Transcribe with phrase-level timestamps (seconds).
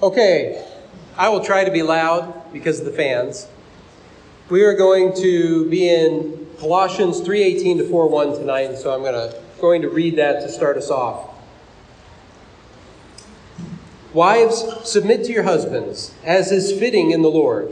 [0.00, 0.64] Okay,
[1.16, 3.48] I will try to be loud because of the fans.
[4.48, 9.82] We are going to be in Colossians 3:18 to 4:1 tonight, so I'm gonna, going
[9.82, 11.28] to read that to start us off.
[14.12, 17.68] Wives, submit to your husbands, as is fitting in the Lord.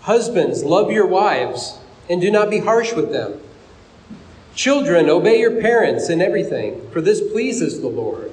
[0.00, 1.78] Husbands, love your wives,
[2.10, 3.40] and do not be harsh with them.
[4.56, 8.32] Children, obey your parents in everything, for this pleases the Lord.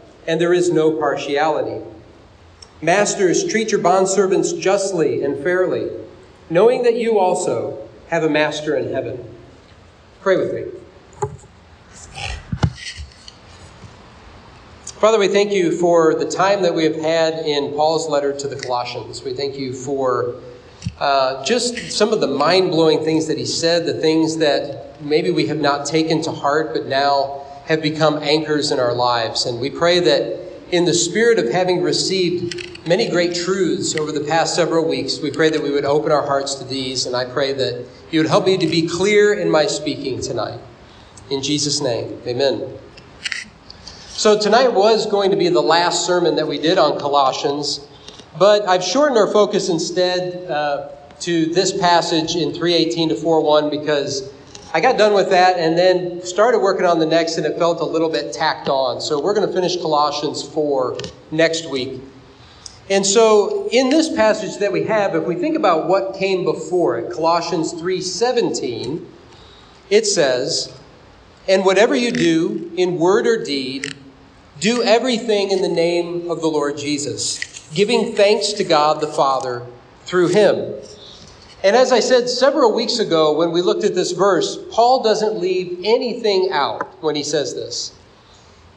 [0.27, 1.83] and there is no partiality.
[2.81, 5.89] Masters, treat your bondservants justly and fairly,
[6.49, 9.23] knowing that you also have a master in heaven.
[10.21, 10.81] Pray with me.
[15.01, 18.47] Father, we thank you for the time that we have had in Paul's letter to
[18.47, 19.23] the Colossians.
[19.23, 20.35] We thank you for
[20.99, 25.31] uh, just some of the mind blowing things that he said, the things that maybe
[25.31, 29.45] we have not taken to heart, but now have become anchors in our lives.
[29.45, 34.21] And we pray that in the spirit of having received many great truths over the
[34.21, 37.05] past several weeks, we pray that we would open our hearts to these.
[37.05, 40.59] And I pray that you would help me to be clear in my speaking tonight.
[41.29, 42.77] In Jesus' name, amen.
[44.09, 47.87] So tonight was going to be the last sermon that we did on Colossians.
[48.37, 50.89] But I've shortened our focus instead uh,
[51.21, 54.31] to this passage in 318 to 41 because
[54.73, 57.81] I got done with that and then started working on the next and it felt
[57.81, 59.01] a little bit tacked on.
[59.01, 60.97] So we're going to finish Colossians 4
[61.31, 62.01] next week.
[62.89, 66.97] And so in this passage that we have, if we think about what came before
[66.97, 69.05] it, Colossians 3:17,
[69.89, 70.69] it says,
[71.47, 73.93] "And whatever you do in word or deed,
[74.59, 77.39] do everything in the name of the Lord Jesus."
[77.73, 79.63] giving thanks to God the Father
[80.05, 80.75] through him.
[81.63, 85.39] And as I said several weeks ago when we looked at this verse, Paul doesn't
[85.39, 87.93] leave anything out when he says this.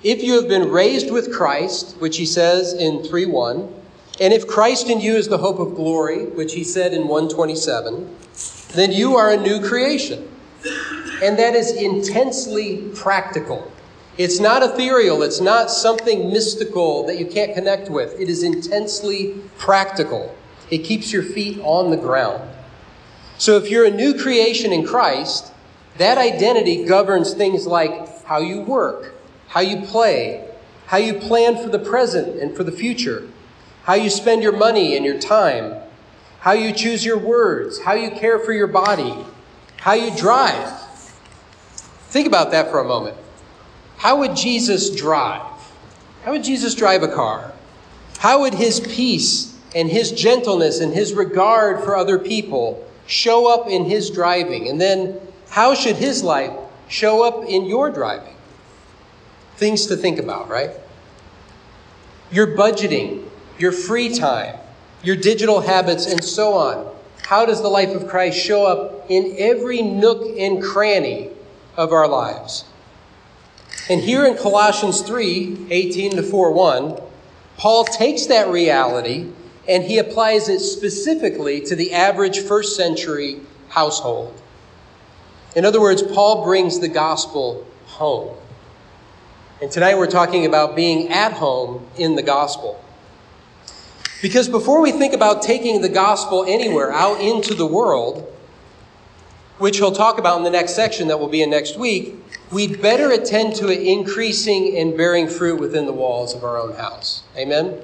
[0.02, 3.72] If you have been raised with Christ, which he says in 3:1,
[4.20, 8.06] and if Christ in you is the hope of glory, which he said in 127,
[8.74, 10.28] then you are a new creation.
[11.22, 13.64] And that is intensely practical.
[14.18, 15.22] It's not ethereal.
[15.22, 18.20] It's not something mystical that you can't connect with.
[18.20, 20.34] It is intensely practical.
[20.70, 22.42] It keeps your feet on the ground.
[23.38, 25.52] So if you're a new creation in Christ,
[25.98, 29.14] that identity governs things like how you work,
[29.48, 30.48] how you play,
[30.86, 33.28] how you plan for the present and for the future,
[33.84, 35.80] how you spend your money and your time,
[36.40, 39.14] how you choose your words, how you care for your body,
[39.78, 40.80] how you drive.
[42.08, 43.16] Think about that for a moment.
[43.96, 45.42] How would Jesus drive?
[46.22, 47.52] How would Jesus drive a car?
[48.18, 53.69] How would his peace and his gentleness and his regard for other people show up
[53.69, 54.69] in his driving?
[54.69, 55.20] And then
[55.50, 56.53] how should his life
[56.88, 58.37] show up in your driving?
[59.56, 60.70] Things to think about, right?
[62.31, 63.28] Your budgeting,
[63.59, 64.59] your free time,
[65.03, 66.93] your digital habits, and so on.
[67.26, 71.31] How does the life of Christ show up in every nook and cranny
[71.76, 72.64] of our lives?
[73.88, 77.00] And here in Colossians 3 18 to 4 1,
[77.56, 79.31] Paul takes that reality
[79.69, 84.41] and he applies it specifically to the average first century household.
[85.56, 88.36] In other words, Paul brings the gospel home.
[89.62, 92.82] And tonight we're talking about being at home in the gospel.
[94.20, 98.31] Because before we think about taking the gospel anywhere out into the world,
[99.58, 102.16] which he'll talk about in the next section that will be in next week,
[102.50, 106.75] we'd better attend to it increasing and bearing fruit within the walls of our own
[106.75, 107.22] house.
[107.36, 107.81] Amen?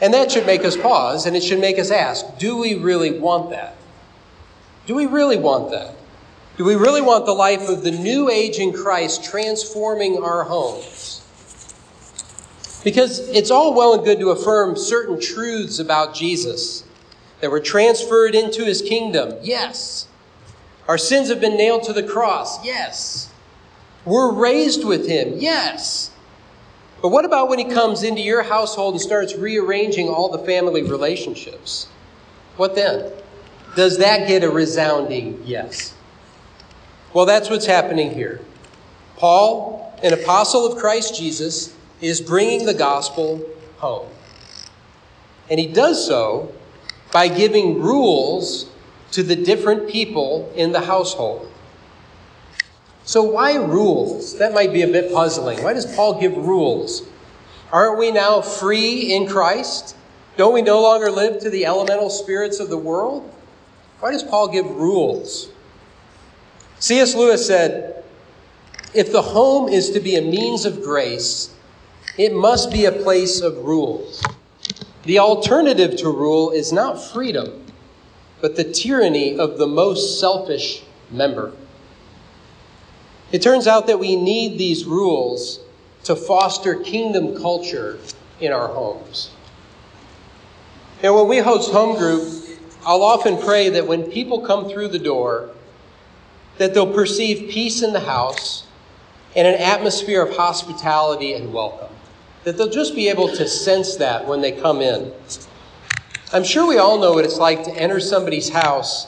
[0.00, 3.18] And that should make us pause and it should make us ask do we really
[3.18, 3.76] want that?
[4.86, 5.94] Do we really want that?
[6.56, 11.24] Do we really want the life of the new age in Christ transforming our homes?
[12.82, 16.84] Because it's all well and good to affirm certain truths about Jesus
[17.40, 19.34] that we're transferred into his kingdom.
[19.42, 20.08] Yes.
[20.88, 22.64] Our sins have been nailed to the cross.
[22.64, 23.30] Yes.
[24.04, 25.34] We're raised with him.
[25.36, 26.10] Yes.
[27.00, 30.82] But what about when he comes into your household and starts rearranging all the family
[30.82, 31.86] relationships?
[32.56, 33.12] What then?
[33.76, 35.94] Does that get a resounding yes?
[37.14, 38.40] Well, that's what's happening here.
[39.16, 43.44] Paul, an apostle of Christ Jesus, is bringing the gospel
[43.78, 44.08] home.
[45.50, 46.52] And he does so
[47.12, 48.70] by giving rules
[49.12, 51.50] to the different people in the household.
[53.08, 54.36] So, why rules?
[54.36, 55.62] That might be a bit puzzling.
[55.62, 57.08] Why does Paul give rules?
[57.72, 59.96] Aren't we now free in Christ?
[60.36, 63.32] Don't we no longer live to the elemental spirits of the world?
[64.00, 65.48] Why does Paul give rules?
[66.80, 67.14] C.S.
[67.14, 68.04] Lewis said,
[68.92, 71.54] If the home is to be a means of grace,
[72.18, 74.22] it must be a place of rules.
[75.04, 77.64] The alternative to rule is not freedom,
[78.42, 81.54] but the tyranny of the most selfish member.
[83.30, 85.60] It turns out that we need these rules
[86.04, 87.98] to foster kingdom culture
[88.40, 89.30] in our homes.
[91.02, 92.26] And when we host home group,
[92.84, 95.50] I'll often pray that when people come through the door,
[96.56, 98.66] that they'll perceive peace in the house
[99.36, 101.94] and an atmosphere of hospitality and welcome
[102.44, 105.12] that they'll just be able to sense that when they come in.
[106.32, 109.06] I'm sure we all know what it's like to enter somebody's house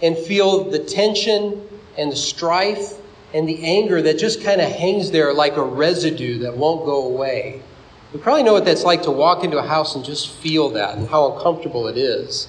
[0.00, 2.92] and feel the tension and the strife
[3.34, 7.04] and the anger that just kind of hangs there like a residue that won't go
[7.04, 7.62] away.
[8.12, 10.96] We probably know what that's like to walk into a house and just feel that
[10.96, 12.48] and how uncomfortable it is.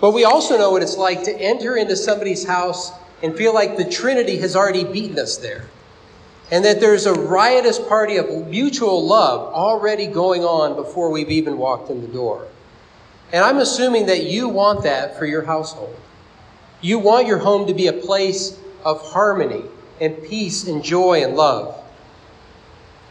[0.00, 2.92] But we also know what it's like to enter into somebody's house
[3.22, 5.66] and feel like the Trinity has already beaten us there
[6.50, 11.58] and that there's a riotous party of mutual love already going on before we've even
[11.58, 12.46] walked in the door.
[13.32, 15.96] And I'm assuming that you want that for your household.
[16.80, 19.64] You want your home to be a place of harmony
[20.00, 21.76] and peace and joy and love.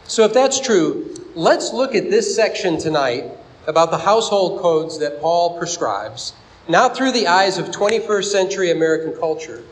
[0.04, 3.24] So, if that's true, let's look at this section tonight
[3.66, 6.32] about the household codes that Paul prescribes,
[6.68, 9.62] not through the eyes of 21st century American culture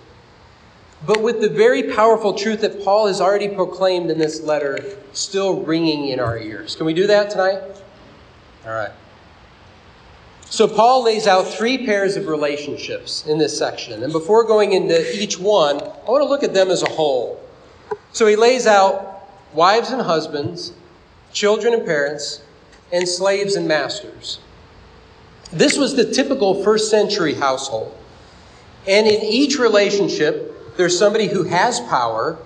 [1.06, 4.79] but with the very powerful truth that Paul has already proclaimed in this letter
[5.12, 6.75] still ringing in our ears.
[6.75, 7.62] Can we do that tonight?
[8.67, 8.91] All right.
[10.50, 14.03] So, Paul lays out three pairs of relationships in this section.
[14.03, 17.39] And before going into each one, I want to look at them as a whole.
[18.12, 20.73] So, he lays out wives and husbands,
[21.33, 22.43] children and parents,
[22.93, 24.39] and slaves and masters.
[25.53, 27.94] This was the typical first century household.
[28.87, 32.39] And in each relationship, there's somebody who has power,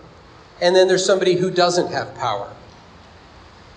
[0.60, 2.50] and then there's somebody who doesn't have power.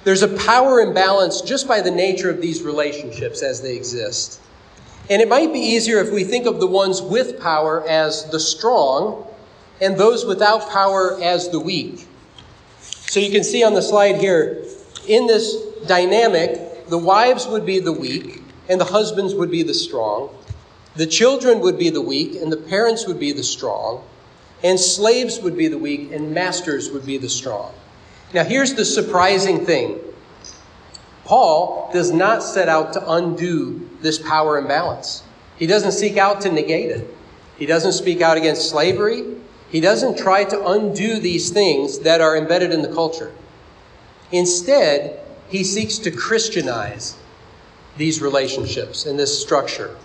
[0.05, 4.39] There's a power imbalance just by the nature of these relationships as they exist.
[5.09, 8.39] And it might be easier if we think of the ones with power as the
[8.39, 9.27] strong
[9.81, 12.07] and those without power as the weak.
[12.79, 14.63] So you can see on the slide here,
[15.07, 15.55] in this
[15.85, 20.29] dynamic, the wives would be the weak and the husbands would be the strong.
[20.95, 24.03] The children would be the weak and the parents would be the strong
[24.63, 27.71] and slaves would be the weak, and masters would be the strong.
[28.35, 29.97] Now, here's the surprising thing
[31.23, 35.23] Paul does not set out to undo this power imbalance,
[35.55, 37.09] he doesn't seek out to negate it.
[37.57, 39.23] He doesn't speak out against slavery.
[39.69, 43.31] He doesn't try to undo these things that are embedded in the culture.
[44.33, 47.15] Instead, he seeks to Christianize
[47.95, 49.95] these relationships and this structure.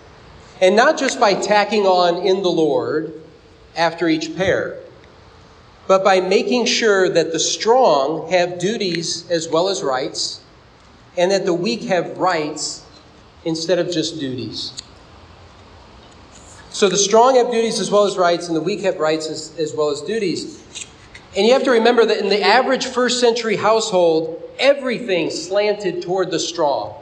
[0.61, 3.21] And not just by tacking on in the Lord
[3.75, 4.80] after each pair,
[5.87, 10.41] but by making sure that the strong have duties as well as rights,
[11.17, 12.85] and that the weak have rights
[13.43, 14.73] instead of just duties.
[16.69, 19.57] So the strong have duties as well as rights, and the weak have rights as,
[19.59, 20.87] as well as duties.
[21.35, 26.31] And you have to remember that in the average first century household, everything slanted toward
[26.31, 26.95] the strong.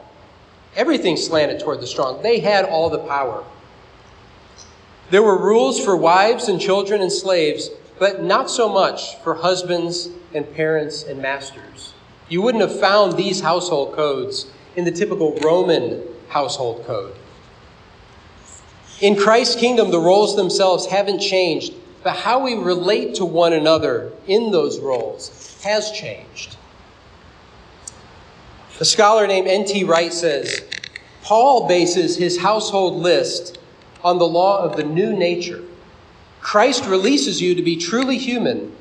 [0.76, 2.22] Everything slanted toward the strong.
[2.22, 3.44] They had all the power.
[5.10, 7.70] There were rules for wives and children and slaves,
[8.00, 11.92] but not so much for husbands and parents and masters.
[12.30, 17.14] You wouldn't have found these household codes in the typical Roman household code.
[19.02, 24.12] In Christ's kingdom, the roles themselves haven't changed, but how we relate to one another
[24.26, 26.56] in those roles has changed.
[28.80, 29.84] A scholar named N.T.
[29.84, 30.64] Wright says
[31.22, 33.58] Paul bases his household list
[34.02, 35.62] on the law of the new nature.
[36.40, 38.74] Christ releases you to be truly human,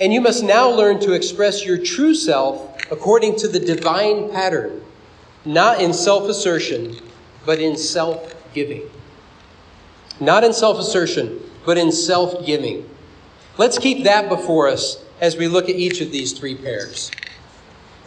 [0.00, 4.82] and you must now learn to express your true self according to the divine pattern,
[5.44, 6.96] not in self assertion,
[7.46, 8.82] but in self giving.
[10.20, 12.88] Not in self assertion, but in self giving.
[13.56, 17.12] Let's keep that before us as we look at each of these three pairs,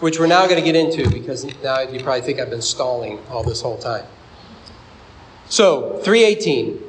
[0.01, 3.19] which we're now going to get into because now you probably think I've been stalling
[3.29, 4.05] all this whole time.
[5.47, 6.86] So, 318.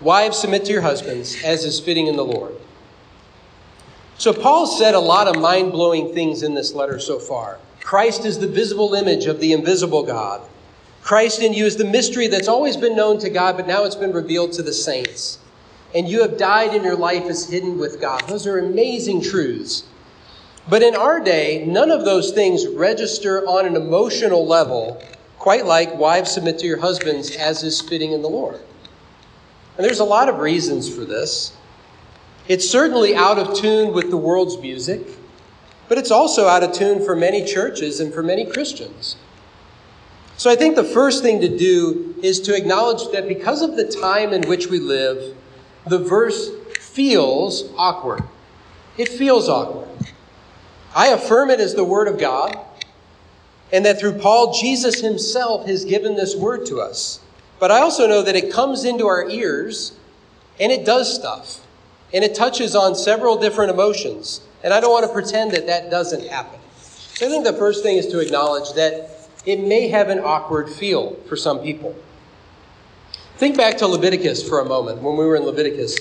[0.00, 2.54] Wives, submit to your husbands as is fitting in the Lord.
[4.18, 7.58] So, Paul said a lot of mind blowing things in this letter so far.
[7.82, 10.42] Christ is the visible image of the invisible God.
[11.02, 13.94] Christ in you is the mystery that's always been known to God, but now it's
[13.94, 15.38] been revealed to the saints.
[15.94, 18.22] And you have died, and your life is hidden with God.
[18.26, 19.84] Those are amazing truths.
[20.68, 25.00] But in our day, none of those things register on an emotional level,
[25.38, 28.60] quite like wives submit to your husbands as is fitting in the Lord.
[29.76, 31.54] And there's a lot of reasons for this.
[32.48, 35.02] It's certainly out of tune with the world's music,
[35.88, 39.16] but it's also out of tune for many churches and for many Christians.
[40.36, 43.84] So I think the first thing to do is to acknowledge that because of the
[43.84, 45.36] time in which we live,
[45.86, 48.22] the verse feels awkward.
[48.98, 49.88] It feels awkward.
[50.94, 52.58] I affirm it as the Word of God,
[53.72, 57.20] and that through Paul, Jesus himself has given this Word to us.
[57.58, 59.96] But I also know that it comes into our ears
[60.60, 61.60] and it does stuff,
[62.12, 64.40] and it touches on several different emotions.
[64.64, 66.58] And I don't want to pretend that that doesn't happen.
[66.80, 70.68] So I think the first thing is to acknowledge that it may have an awkward
[70.68, 71.94] feel for some people.
[73.36, 75.96] Think back to Leviticus for a moment, when we were in Leviticus.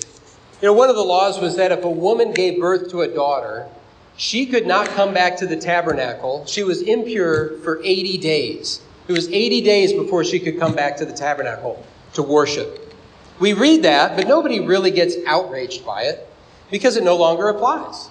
[0.61, 3.07] You know, one of the laws was that if a woman gave birth to a
[3.07, 3.67] daughter,
[4.15, 6.45] she could not come back to the tabernacle.
[6.45, 8.81] She was impure for 80 days.
[9.07, 12.93] It was 80 days before she could come back to the tabernacle to worship.
[13.39, 16.27] We read that, but nobody really gets outraged by it
[16.71, 18.09] because it no longer applies.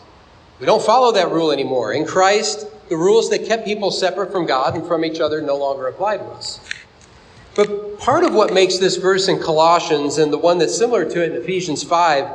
[0.60, 1.92] We don't follow that rule anymore.
[1.92, 5.56] In Christ, the rules that kept people separate from God and from each other no
[5.56, 6.60] longer apply to us.
[7.54, 11.24] But part of what makes this verse in Colossians and the one that's similar to
[11.24, 12.28] it in Ephesians 5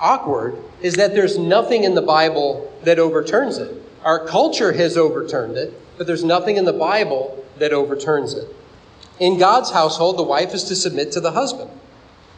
[0.00, 3.82] awkward is that there's nothing in the Bible that overturns it.
[4.04, 8.48] Our culture has overturned it, but there's nothing in the Bible that overturns it.
[9.20, 11.70] In God's household, the wife is to submit to the husband.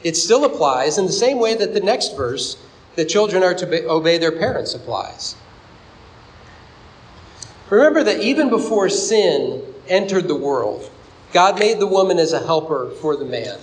[0.02, 2.58] It still applies in the same way that the next verse,
[2.96, 5.34] that children are to obey their parents, applies.
[7.70, 10.90] Remember that even before sin entered the world,
[11.32, 13.56] God made the woman as a helper for the man.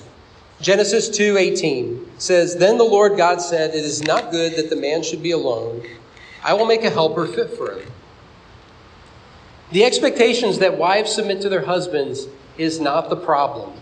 [0.61, 5.03] Genesis 2:18 says, "Then the Lord God said, it is not good that the man
[5.03, 5.83] should be alone.
[6.43, 7.91] I will make a helper fit for him."
[9.71, 13.73] The expectations that wives submit to their husbands is not the problem.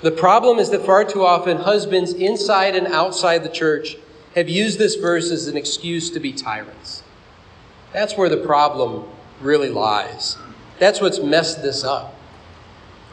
[0.00, 3.96] The problem is that far too often husbands inside and outside the church
[4.34, 7.02] have used this verse as an excuse to be tyrants.
[7.92, 9.04] That's where the problem
[9.40, 10.38] really lies.
[10.78, 12.14] That's what's messed this up.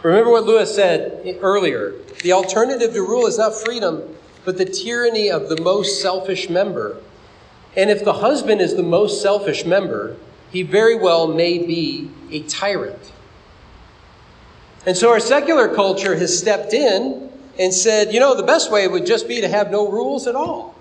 [0.02, 5.30] Remember what Lewis said earlier the alternative to rule is not freedom, but the tyranny
[5.30, 6.98] of the most selfish member.
[7.76, 10.16] And if the husband is the most selfish member,
[10.52, 13.12] he very well may be a tyrant.
[14.86, 18.88] And so our secular culture has stepped in and said, you know, the best way
[18.88, 20.76] would just be to have no rules at all.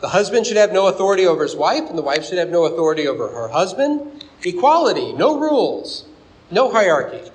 [0.00, 2.64] The husband should have no authority over his wife, and the wife should have no
[2.64, 4.22] authority over her husband.
[4.42, 6.04] Equality, no rules,
[6.50, 7.30] no hierarchy.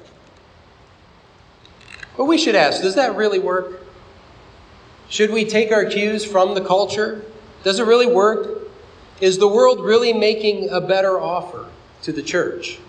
[2.16, 3.82] But we should ask does that really work?
[5.08, 7.24] Should we take our cues from the culture?
[7.64, 8.59] Does it really work?
[9.22, 11.68] Is the world really making a better offer
[12.04, 12.80] to the church?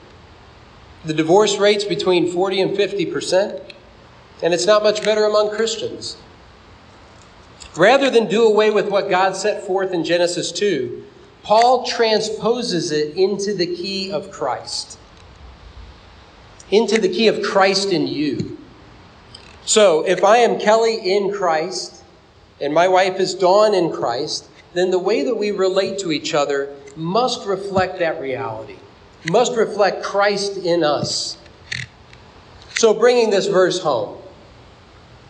[1.04, 3.72] The divorce rate's between 40 and 50%,
[4.42, 6.16] and it's not much better among Christians.
[7.76, 11.04] Rather than do away with what God set forth in Genesis 2,
[11.42, 14.98] Paul transposes it into the key of Christ,
[16.70, 18.58] into the key of Christ in you.
[19.64, 22.02] So, if I am Kelly in Christ
[22.60, 26.34] and my wife is Dawn in Christ, then the way that we relate to each
[26.34, 28.76] other must reflect that reality,
[29.24, 31.36] must reflect Christ in us.
[32.72, 34.18] So, bringing this verse home,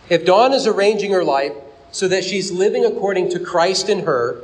[0.09, 1.53] if Dawn is arranging her life
[1.91, 4.41] so that she's living according to Christ in her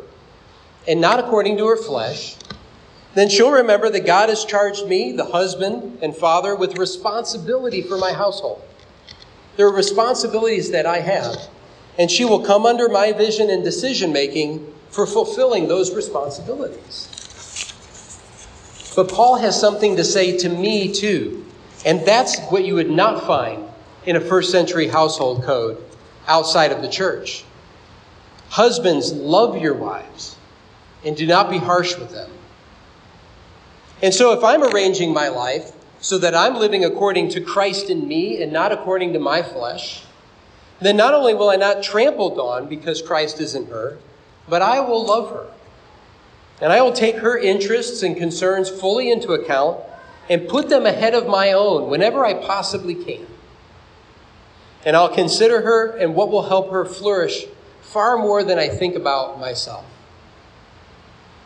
[0.87, 2.35] and not according to her flesh,
[3.13, 7.97] then she'll remember that God has charged me, the husband and father, with responsibility for
[7.97, 8.61] my household.
[9.55, 11.49] There are responsibilities that I have,
[11.97, 17.13] and she will come under my vision and decision making for fulfilling those responsibilities.
[18.96, 21.46] But Paul has something to say to me too,
[21.86, 23.63] and that's what you would not find
[24.06, 25.84] in a first century household code
[26.27, 27.44] outside of the church.
[28.50, 30.38] Husbands, love your wives
[31.06, 32.32] and do not be harsh with them.
[34.01, 38.08] And so, if I'm arranging my life so that I'm living according to Christ in
[38.08, 40.03] me and not according to my flesh,
[40.79, 43.98] then not only will I not trample Dawn because Christ isn't her,
[44.47, 45.47] but I will love her.
[46.61, 49.79] And I will take her interests and concerns fully into account
[50.29, 53.25] and put them ahead of my own whenever I possibly can.
[54.85, 57.45] And I'll consider her and what will help her flourish
[57.81, 59.85] far more than I think about myself.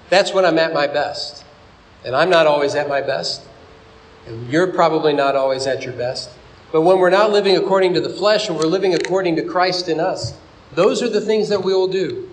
[0.09, 1.43] That's when I'm at my best.
[2.03, 3.43] And I'm not always at my best.
[4.27, 6.29] And you're probably not always at your best.
[6.71, 9.89] But when we're not living according to the flesh and we're living according to Christ
[9.89, 10.33] in us,
[10.73, 12.30] those are the things that we will do.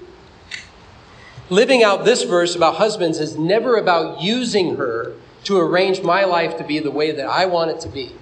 [1.50, 5.14] Living out this verse about husbands is never about using her
[5.44, 8.14] to arrange my life to be the way that I want it to be.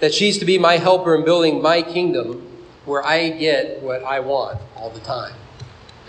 [0.00, 2.46] That she's to be my helper in building my kingdom
[2.84, 5.34] where I get what I want all the time.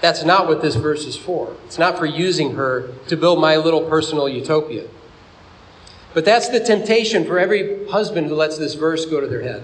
[0.01, 1.56] That's not what this verse is for.
[1.66, 4.88] It's not for using her to build my little personal utopia.
[6.13, 9.63] But that's the temptation for every husband who lets this verse go to their head.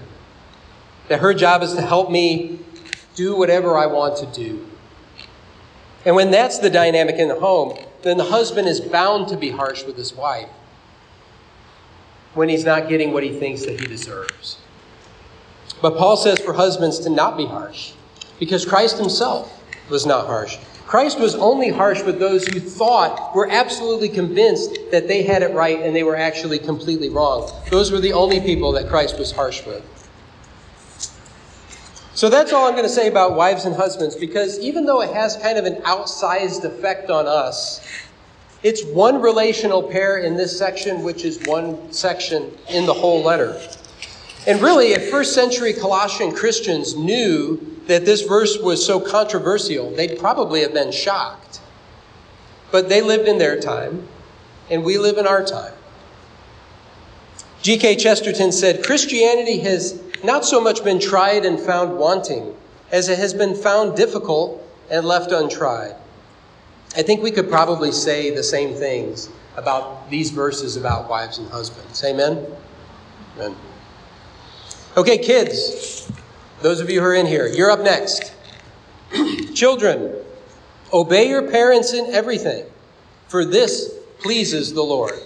[1.08, 2.60] That her job is to help me
[3.14, 4.66] do whatever I want to do.
[6.04, 9.50] And when that's the dynamic in the home, then the husband is bound to be
[9.50, 10.48] harsh with his wife
[12.34, 14.58] when he's not getting what he thinks that he deserves.
[15.80, 17.92] But Paul says for husbands to not be harsh
[18.38, 20.58] because Christ himself was not harsh.
[20.86, 25.52] Christ was only harsh with those who thought, were absolutely convinced that they had it
[25.52, 27.50] right and they were actually completely wrong.
[27.70, 29.82] Those were the only people that Christ was harsh with.
[32.14, 35.12] So that's all I'm going to say about wives and husbands because even though it
[35.12, 37.84] has kind of an outsized effect on us,
[38.62, 43.60] it's one relational pair in this section, which is one section in the whole letter.
[44.46, 50.18] And really, if first century Colossian Christians knew that this verse was so controversial, they'd
[50.18, 51.60] probably have been shocked.
[52.70, 54.06] But they lived in their time,
[54.70, 55.74] and we live in our time.
[57.62, 57.96] G.K.
[57.96, 62.54] Chesterton said Christianity has not so much been tried and found wanting
[62.90, 65.94] as it has been found difficult and left untried.
[66.96, 71.48] I think we could probably say the same things about these verses about wives and
[71.48, 72.02] husbands.
[72.04, 72.46] Amen?
[73.36, 73.56] Amen.
[74.96, 76.10] Okay, kids,
[76.62, 78.32] those of you who are in here, you're up next.
[79.54, 80.14] Children,
[80.92, 82.64] obey your parents in everything,
[83.28, 85.18] for this pleases the Lord.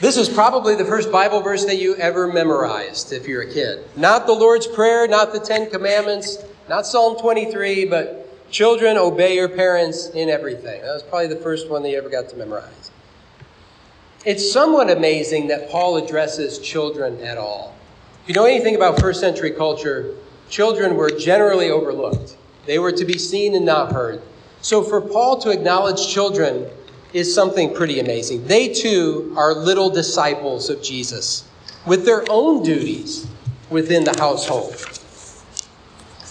[0.00, 3.84] This is probably the first Bible verse that you ever memorized if you're a kid.
[3.96, 6.38] Not the Lord's Prayer, not the Ten Commandments,
[6.70, 10.80] not Psalm 23, but children, obey your parents in everything.
[10.80, 12.90] That was probably the first one that you ever got to memorize.
[14.24, 17.76] It's somewhat amazing that Paul addresses children at all.
[18.22, 20.14] If you know anything about first century culture,
[20.48, 22.38] children were generally overlooked.
[22.64, 24.22] They were to be seen and not heard.
[24.62, 26.70] So for Paul to acknowledge children
[27.12, 28.46] is something pretty amazing.
[28.46, 31.44] They too are little disciples of Jesus
[31.86, 33.26] with their own duties
[33.70, 34.74] within the household.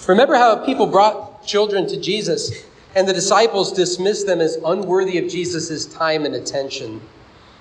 [0.07, 2.63] Remember how people brought children to Jesus
[2.95, 7.01] and the disciples dismissed them as unworthy of Jesus' time and attention.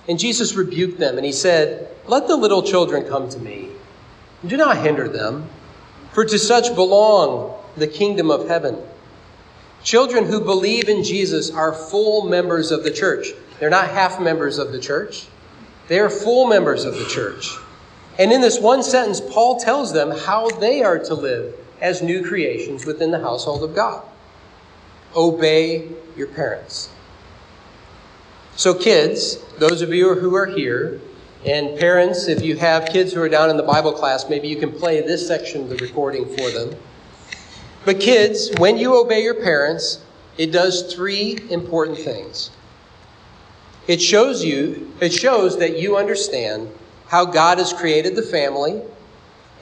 [0.07, 3.69] And Jesus rebuked them and he said, Let the little children come to me.
[4.45, 5.47] Do not hinder them,
[6.13, 8.77] for to such belong the kingdom of heaven.
[9.83, 13.27] Children who believe in Jesus are full members of the church.
[13.59, 15.27] They're not half members of the church,
[15.87, 17.49] they are full members of the church.
[18.17, 22.23] And in this one sentence, Paul tells them how they are to live as new
[22.23, 24.03] creations within the household of God.
[25.15, 25.87] Obey
[26.17, 26.89] your parents.
[28.57, 30.99] So, kids, those of you who are here,
[31.45, 34.57] and parents, if you have kids who are down in the Bible class, maybe you
[34.57, 36.75] can play this section of the recording for them.
[37.85, 40.03] But kids, when you obey your parents,
[40.37, 42.51] it does three important things.
[43.87, 46.69] It shows you, it shows that you understand
[47.07, 48.81] how God has created the family,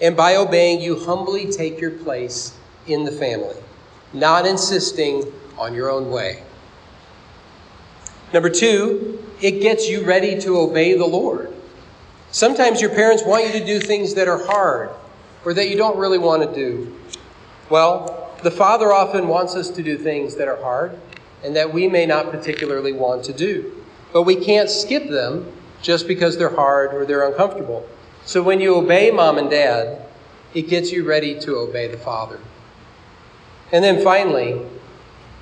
[0.01, 2.55] and by obeying, you humbly take your place
[2.87, 3.55] in the family,
[4.13, 6.43] not insisting on your own way.
[8.33, 11.53] Number two, it gets you ready to obey the Lord.
[12.31, 14.89] Sometimes your parents want you to do things that are hard
[15.45, 16.93] or that you don't really want to do.
[17.69, 18.06] Well,
[18.43, 20.97] the Father often wants us to do things that are hard
[21.43, 23.73] and that we may not particularly want to do.
[24.13, 27.87] But we can't skip them just because they're hard or they're uncomfortable.
[28.25, 30.01] So when you obey mom and dad,
[30.53, 32.39] it gets you ready to obey the Father.
[33.71, 34.61] And then finally,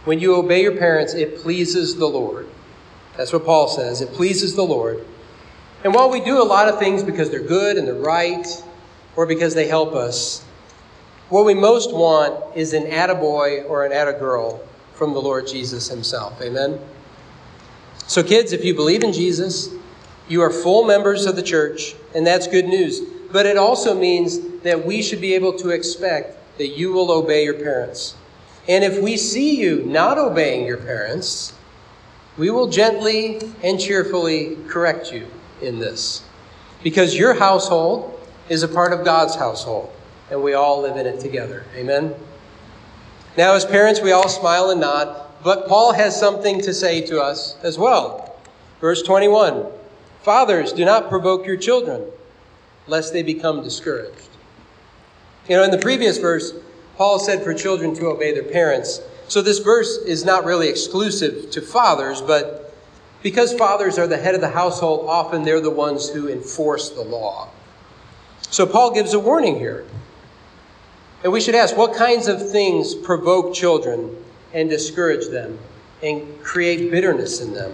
[0.03, 2.49] when you obey your parents, it pleases the Lord.
[3.17, 4.01] That's what Paul says.
[4.01, 5.05] It pleases the Lord.
[5.84, 8.47] And while we do a lot of things because they're good and they're right,
[9.15, 10.43] or because they help us,
[11.29, 14.59] what we most want is an attaboy or an attagirl
[14.93, 16.41] from the Lord Jesus himself.
[16.41, 16.79] Amen?
[18.07, 19.69] So, kids, if you believe in Jesus,
[20.27, 23.01] you are full members of the church, and that's good news.
[23.31, 27.43] But it also means that we should be able to expect that you will obey
[27.43, 28.15] your parents.
[28.67, 31.53] And if we see you not obeying your parents,
[32.38, 35.27] we will gently and cheerfully correct you
[35.61, 36.23] in this.
[36.83, 39.91] Because your household is a part of God's household,
[40.29, 41.65] and we all live in it together.
[41.75, 42.13] Amen?
[43.38, 47.21] Now, as parents, we all smile and nod, but Paul has something to say to
[47.21, 48.35] us as well.
[48.81, 49.65] Verse 21
[50.23, 52.03] Fathers, do not provoke your children,
[52.88, 54.29] lest they become discouraged.
[55.47, 56.53] You know, in the previous verse,
[56.97, 59.01] Paul said for children to obey their parents.
[59.27, 62.73] So this verse is not really exclusive to fathers, but
[63.21, 67.01] because fathers are the head of the household, often they're the ones who enforce the
[67.01, 67.49] law.
[68.49, 69.85] So Paul gives a warning here.
[71.25, 74.15] And we should ask what kinds of things provoke children
[74.53, 75.57] and discourage them
[76.03, 77.73] and create bitterness in them?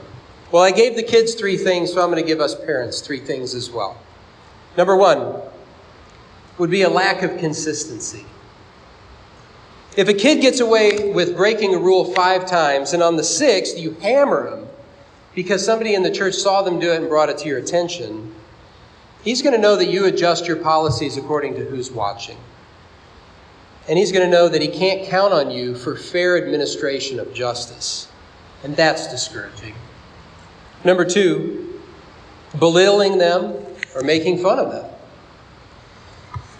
[0.54, 3.20] Well, I gave the kids three things, so I'm going to give us parents three
[3.20, 3.98] things as well.
[4.78, 5.42] Number one
[6.60, 8.26] would be a lack of consistency.
[9.98, 13.78] If a kid gets away with breaking a rule five times and on the sixth
[13.78, 14.68] you hammer him
[15.36, 18.34] because somebody in the church saw them do it and brought it to your attention,
[19.26, 22.38] he's going to know that you adjust your policies according to who's watching.
[23.89, 27.34] And he's going to know that he can't count on you for fair administration of
[27.34, 28.08] justice.
[28.63, 29.74] And that's discouraging.
[30.84, 31.82] Number two,
[32.58, 33.56] belittling them
[33.96, 34.86] or making fun of them.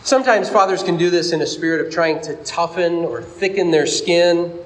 [0.04, 3.86] Sometimes fathers can do this in a spirit of trying to toughen or thicken their
[3.86, 4.58] skin.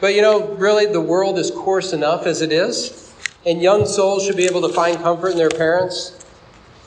[0.00, 3.14] But you know, really, the world is coarse enough as it is.
[3.44, 6.24] And young souls should be able to find comfort in their parents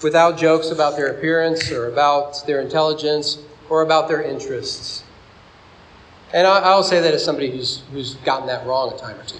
[0.03, 3.37] without jokes about their appearance or about their intelligence
[3.69, 5.03] or about their interests.
[6.33, 9.39] And I'll say that as somebody who's, who's gotten that wrong a time or two.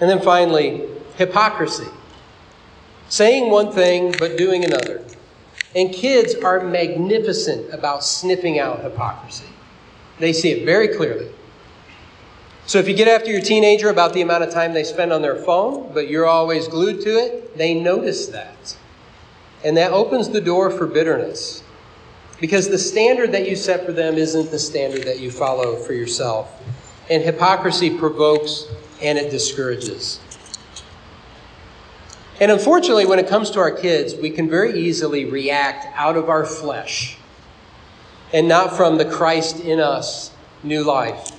[0.00, 1.86] And then finally, hypocrisy.
[3.08, 5.04] Saying one thing but doing another.
[5.76, 9.46] And kids are magnificent about sniffing out hypocrisy.
[10.18, 11.30] They see it very clearly.
[12.66, 15.22] So if you get after your teenager about the amount of time they spend on
[15.22, 18.76] their phone, but you're always glued to it, they notice that.
[19.64, 21.61] And that opens the door for bitterness.
[22.42, 25.92] Because the standard that you set for them isn't the standard that you follow for
[25.92, 26.60] yourself.
[27.08, 28.66] And hypocrisy provokes
[29.00, 30.18] and it discourages.
[32.40, 36.28] And unfortunately, when it comes to our kids, we can very easily react out of
[36.28, 37.16] our flesh
[38.32, 40.32] and not from the Christ in us
[40.64, 41.30] new life.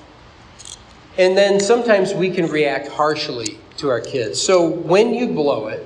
[1.18, 4.42] And then sometimes we can react harshly to our kids.
[4.42, 5.86] So when you blow it,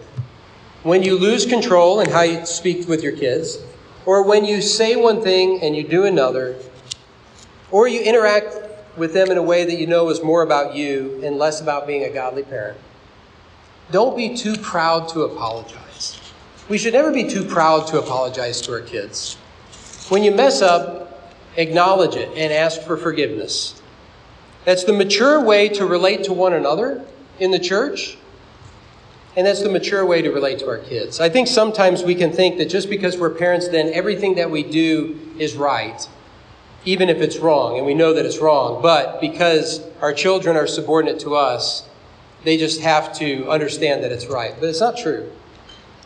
[0.84, 3.63] when you lose control in how you speak with your kids,
[4.07, 6.55] or when you say one thing and you do another,
[7.71, 8.57] or you interact
[8.95, 11.85] with them in a way that you know is more about you and less about
[11.85, 12.79] being a godly parent,
[13.91, 16.19] don't be too proud to apologize.
[16.69, 19.35] We should never be too proud to apologize to our kids.
[20.07, 23.81] When you mess up, acknowledge it and ask for forgiveness.
[24.63, 27.03] That's the mature way to relate to one another
[27.39, 28.17] in the church.
[29.38, 31.19] And that's the mature way to relate to our kids.
[31.19, 34.63] I think sometimes we can think that just because we're parents, then everything that we
[34.63, 36.08] do is right,
[36.86, 38.82] even if it's wrong, and we know that it's wrong.
[38.82, 41.88] But because our children are subordinate to us,
[42.43, 44.56] they just have to understand that it's right.
[44.60, 45.32] But it's not true.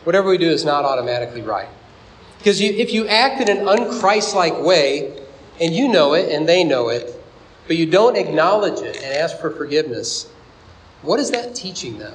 [0.04, 1.68] Whatever we do is not automatically right.
[2.36, 5.22] Because you, if you act in an unchristlike way,
[5.58, 7.18] and you know it and they know it,
[7.66, 10.28] but you don't acknowledge it and ask for forgiveness,
[11.00, 12.14] what is that teaching them?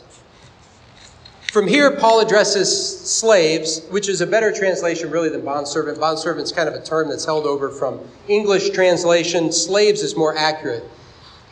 [1.51, 5.99] From here, Paul addresses slaves, which is a better translation really than bondservant.
[5.99, 9.51] Bondservant is kind of a term that's held over from English translation.
[9.51, 10.85] Slaves is more accurate.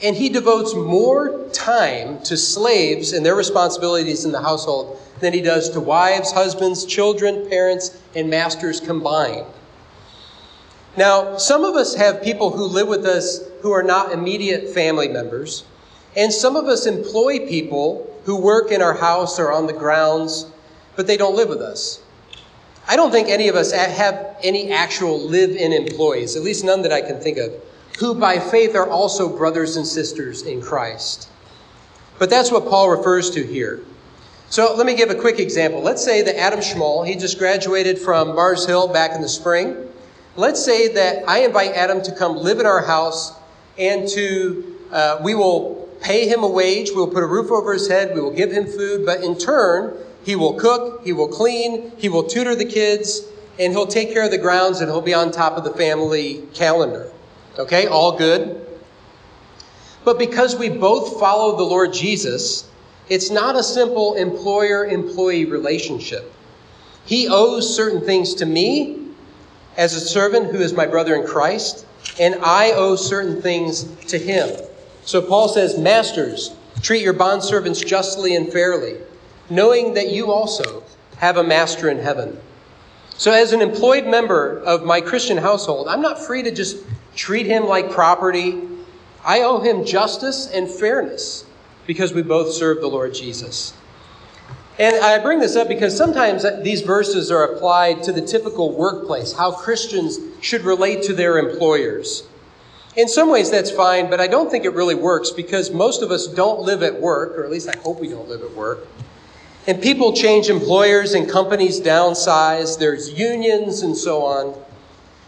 [0.01, 5.41] And he devotes more time to slaves and their responsibilities in the household than he
[5.41, 9.47] does to wives, husbands, children, parents, and masters combined.
[10.95, 15.09] Now, some of us have people who live with us who are not immediate family
[15.09, 15.65] members,
[16.15, 20.45] and some of us employ people who work in our house or on the grounds,
[20.95, 21.99] but they don't live with us.
[22.87, 26.83] I don't think any of us have any actual live in employees, at least none
[26.83, 27.51] that I can think of
[27.97, 31.27] who by faith are also brothers and sisters in Christ.
[32.19, 33.79] But that's what Paul refers to here.
[34.51, 35.81] So let me give a quick example.
[35.81, 39.75] Let's say that Adam Schmall, he just graduated from Mars Hill back in the spring.
[40.35, 43.33] Let's say that I invite Adam to come live in our house
[43.79, 47.73] and to, uh, we will pay him a wage, we will put a roof over
[47.73, 51.27] his head, we will give him food, but in turn, he will cook, he will
[51.27, 53.21] clean, he will tutor the kids,
[53.59, 56.43] and he'll take care of the grounds and he'll be on top of the family
[56.53, 57.11] calendar.
[57.57, 58.65] Okay, all good.
[60.05, 62.69] But because we both follow the Lord Jesus,
[63.09, 66.31] It's not a simple employer employee relationship.
[67.05, 68.99] He owes certain things to me
[69.77, 71.85] as a servant who is my brother in Christ,
[72.19, 74.49] and I owe certain things to him.
[75.09, 78.97] So Paul says, Masters, treat your bondservants justly and fairly,
[79.49, 80.83] knowing that you also
[81.17, 82.39] have a master in heaven.
[83.17, 87.47] So, as an employed member of my Christian household, I'm not free to just treat
[87.47, 88.61] him like property.
[89.25, 91.43] I owe him justice and fairness
[91.87, 93.73] because we both serve the Lord Jesus.
[94.77, 99.33] And I bring this up because sometimes these verses are applied to the typical workplace,
[99.33, 102.27] how Christians should relate to their employers.
[102.95, 106.09] In some ways, that's fine, but I don't think it really works because most of
[106.09, 108.87] us don't live at work, or at least I hope we don't live at work.
[109.67, 114.59] And people change employers and companies downsize, there's unions and so on.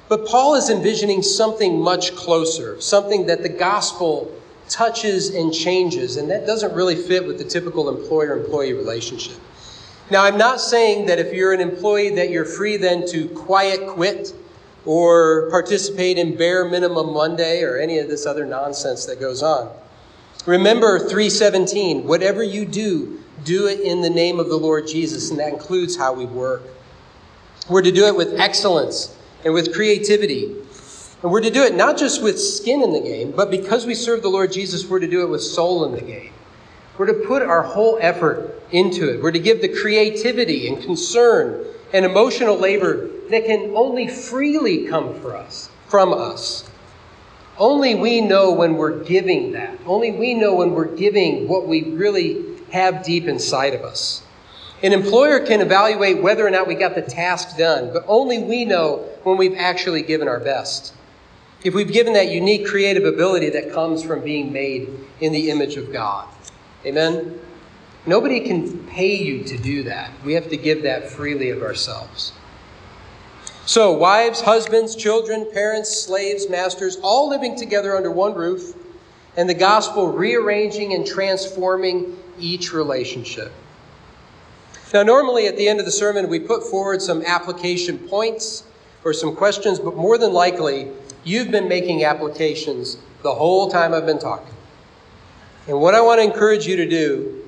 [0.09, 4.35] But Paul is envisioning something much closer, something that the gospel
[4.67, 9.37] touches and changes, and that doesn't really fit with the typical employer employee relationship.
[10.09, 13.87] Now, I'm not saying that if you're an employee that you're free then to quiet
[13.87, 14.33] quit
[14.85, 19.71] or participate in bare minimum Monday or any of this other nonsense that goes on.
[20.45, 25.39] Remember 317, whatever you do, do it in the name of the Lord Jesus, and
[25.39, 26.63] that includes how we work.
[27.69, 29.15] We're to do it with excellence
[29.45, 30.55] and with creativity
[31.21, 33.93] and we're to do it not just with skin in the game, but because we
[33.93, 36.33] serve the Lord Jesus, we're to do it with soul in the game.
[36.97, 39.21] We're to put our whole effort into it.
[39.21, 45.19] We're to give the creativity and concern and emotional labor that can only freely come
[45.21, 46.69] for us, from us.
[47.57, 49.77] Only we know when we're giving that.
[49.85, 54.23] Only we know when we're giving what we really have deep inside of us.
[54.83, 58.65] An employer can evaluate whether or not we got the task done, but only we
[58.65, 60.93] know when we've actually given our best
[61.63, 65.77] if we've given that unique creative ability that comes from being made in the image
[65.77, 66.27] of God.
[66.85, 67.39] Amen?
[68.05, 70.11] Nobody can pay you to do that.
[70.25, 72.33] We have to give that freely of ourselves.
[73.65, 78.75] So, wives, husbands, children, parents, slaves, masters, all living together under one roof,
[79.37, 83.51] and the gospel rearranging and transforming each relationship.
[84.93, 88.63] Now, normally at the end of the sermon, we put forward some application points
[89.05, 90.91] or some questions, but more than likely,
[91.23, 94.53] You've been making applications the whole time I've been talking.
[95.67, 97.43] And what I want to encourage you to do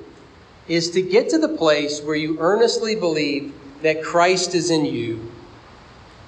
[0.68, 5.30] is to get to the place where you earnestly believe that Christ is in you.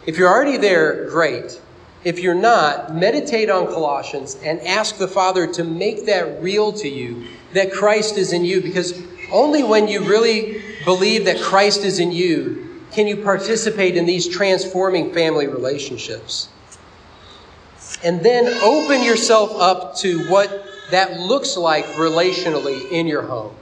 [0.04, 1.60] If you're already there, great.
[2.04, 6.88] If you're not, meditate on Colossians and ask the Father to make that real to
[6.88, 11.98] you that Christ is in you because only when you really believe that Christ is
[11.98, 16.48] in you can you participate in these transforming family relationships
[18.04, 23.54] and then open yourself up to what that looks like relationally in your home.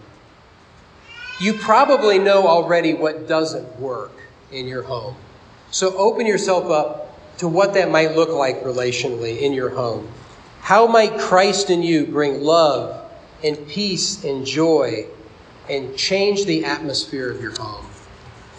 [1.41, 4.13] You probably know already what doesn't work
[4.53, 5.17] in your home.
[5.71, 10.09] So open yourself up to what that might look like relationally in your home.
[10.61, 13.11] How might Christ in you bring love
[13.43, 15.07] and peace and joy
[15.69, 17.85] and change the atmosphere of your home?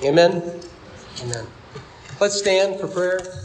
[0.04, 0.60] Amen?
[1.24, 1.48] Amen.
[2.20, 3.45] Let's stand for prayer.